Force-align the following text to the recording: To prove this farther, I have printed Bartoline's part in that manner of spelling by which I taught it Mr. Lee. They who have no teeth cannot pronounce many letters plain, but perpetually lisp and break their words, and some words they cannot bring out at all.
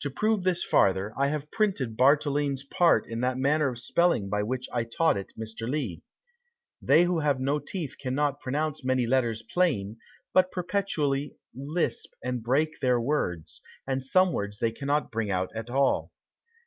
To 0.00 0.08
prove 0.08 0.44
this 0.44 0.64
farther, 0.64 1.12
I 1.14 1.26
have 1.26 1.50
printed 1.50 1.94
Bartoline's 1.94 2.64
part 2.64 3.06
in 3.06 3.20
that 3.20 3.36
manner 3.36 3.68
of 3.68 3.78
spelling 3.78 4.30
by 4.30 4.42
which 4.42 4.66
I 4.72 4.82
taught 4.84 5.18
it 5.18 5.34
Mr. 5.38 5.68
Lee. 5.68 6.00
They 6.80 7.04
who 7.04 7.18
have 7.18 7.38
no 7.38 7.58
teeth 7.58 7.96
cannot 8.00 8.40
pronounce 8.40 8.82
many 8.82 9.06
letters 9.06 9.42
plain, 9.42 9.98
but 10.32 10.50
perpetually 10.52 11.34
lisp 11.54 12.14
and 12.24 12.42
break 12.42 12.80
their 12.80 12.98
words, 12.98 13.60
and 13.86 14.02
some 14.02 14.32
words 14.32 14.58
they 14.58 14.72
cannot 14.72 15.10
bring 15.10 15.30
out 15.30 15.50
at 15.54 15.68
all. 15.68 16.12